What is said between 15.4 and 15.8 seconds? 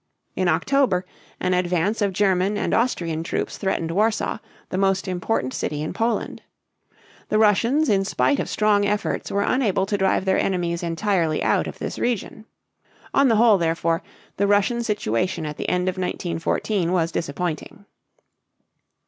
at the